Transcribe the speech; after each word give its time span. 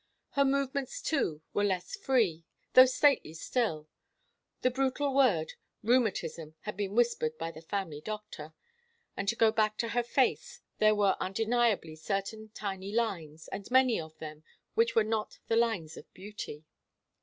Her 0.31 0.43
movements, 0.45 0.99
too, 0.99 1.43
were 1.53 1.63
less 1.63 1.95
free, 1.95 2.43
though 2.73 2.87
stately 2.87 3.35
still, 3.35 3.87
the 4.63 4.71
brutal 4.71 5.13
word 5.13 5.53
'rheumatism' 5.83 6.55
had 6.61 6.75
been 6.75 6.95
whispered 6.95 7.37
by 7.37 7.51
the 7.51 7.61
family 7.61 8.01
doctor, 8.01 8.55
and 9.15 9.27
to 9.27 9.35
go 9.35 9.51
back 9.51 9.77
to 9.77 9.89
her 9.89 10.01
face, 10.01 10.59
there 10.79 10.95
were 10.95 11.15
undeniably 11.19 11.95
certain 11.95 12.49
tiny 12.55 12.91
lines, 12.91 13.47
and 13.49 13.69
many 13.69 14.01
of 14.01 14.17
them, 14.17 14.43
which 14.73 14.95
were 14.95 15.03
not 15.03 15.37
the 15.49 15.55
lines 15.55 15.95
of 15.97 16.11
beauty. 16.15 16.65